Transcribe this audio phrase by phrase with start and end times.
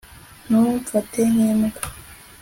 [0.45, 1.81] ntumfate nk'imbwa